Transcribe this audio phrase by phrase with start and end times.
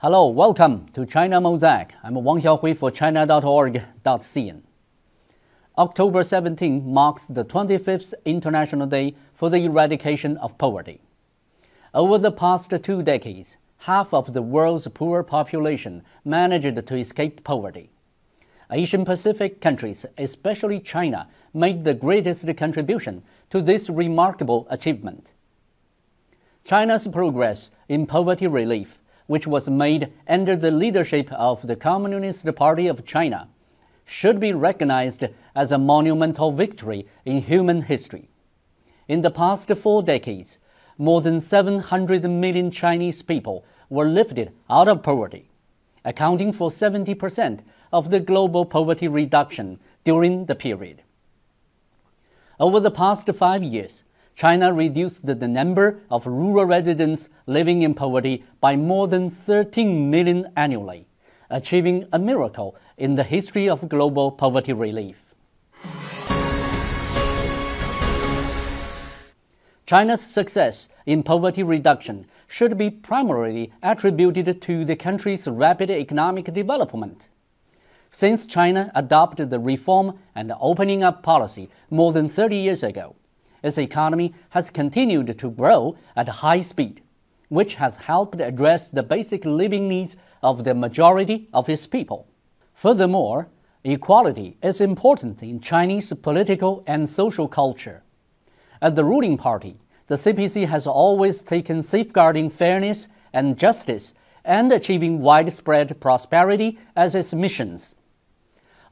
[0.00, 1.94] Hello, welcome to China Mosaic.
[2.02, 4.60] I'm Wang Xiaohui for China.org.cn.
[5.78, 11.00] October 17 marks the 25th International Day for the Eradication of Poverty.
[11.94, 17.88] Over the past two decades, half of the world's poor population managed to escape poverty.
[18.70, 25.32] Asian Pacific countries, especially China, made the greatest contribution to this remarkable achievement.
[26.66, 32.86] China's progress in poverty relief, which was made under the leadership of the Communist Party
[32.86, 33.48] of China,
[34.04, 38.28] should be recognized as a monumental victory in human history.
[39.08, 40.58] In the past four decades,
[40.98, 45.50] more than 700 million Chinese people were lifted out of poverty,
[46.04, 47.60] accounting for 70%
[47.92, 51.02] of the global poverty reduction during the period.
[52.58, 54.04] Over the past five years,
[54.36, 60.46] China reduced the number of rural residents living in poverty by more than 13 million
[60.54, 61.08] annually,
[61.48, 65.16] achieving a miracle in the history of global poverty relief.
[69.86, 77.30] China's success in poverty reduction should be primarily attributed to the country's rapid economic development.
[78.10, 83.16] Since China adopted the reform and opening up policy more than 30 years ago,
[83.66, 87.02] its economy has continued to grow at high speed,
[87.48, 92.28] which has helped address the basic living needs of the majority of its people.
[92.74, 93.48] Furthermore,
[93.84, 98.02] equality is important in Chinese political and social culture.
[98.80, 104.14] At the ruling party, the CPC has always taken safeguarding fairness and justice
[104.44, 107.96] and achieving widespread prosperity as its missions.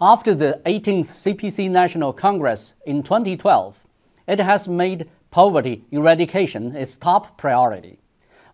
[0.00, 3.83] After the 18th CPC National Congress in 2012,
[4.26, 7.98] it has made poverty eradication its top priority.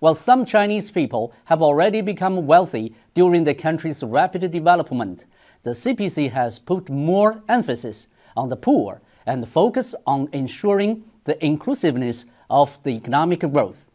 [0.01, 5.27] While some Chinese people have already become wealthy during the country's rapid development,
[5.63, 12.25] the CPC has put more emphasis on the poor and focus on ensuring the inclusiveness
[12.49, 13.91] of the economic growth.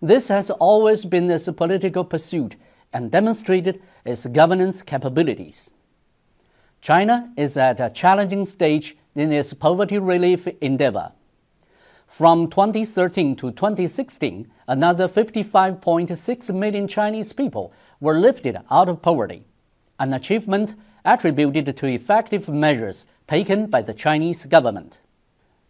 [0.00, 2.56] This has always been its political pursuit
[2.92, 5.70] and demonstrated its governance capabilities.
[6.80, 11.12] China is at a challenging stage in its poverty relief endeavor.
[12.06, 19.44] From 2013 to 2016, another 55.6 million Chinese people were lifted out of poverty,
[19.98, 25.00] an achievement attributed to effective measures taken by the Chinese government.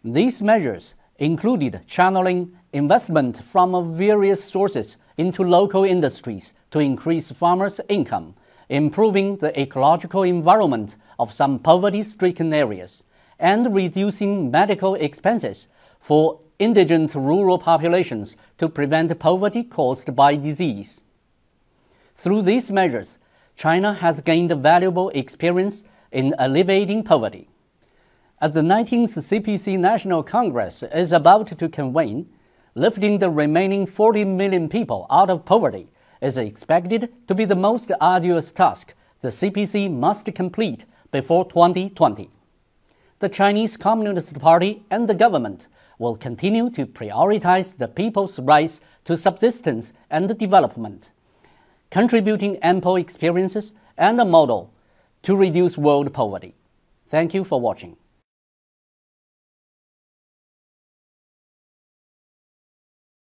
[0.03, 8.33] These measures included channeling investment from various sources into local industries to increase farmers' income,
[8.69, 13.03] improving the ecological environment of some poverty stricken areas,
[13.41, 15.67] and reducing medical expenses
[15.99, 21.01] for indigent rural populations to prevent poverty caused by disease.
[22.15, 23.17] Through these measures,
[23.55, 27.49] China has gained valuable experience in alleviating poverty.
[28.39, 32.29] As the 19th CPC National Congress is about to convene,
[32.75, 35.87] lifting the remaining 40 million people out of poverty
[36.21, 42.29] is expected to be the most arduous task the CPC must complete before 2020
[43.21, 45.67] the Chinese Communist Party and the government
[45.99, 51.11] will continue to prioritize the people's rights to subsistence and development,
[51.91, 54.73] contributing ample experiences and a model
[55.21, 56.55] to reduce world poverty.
[57.09, 57.95] Thank you for watching.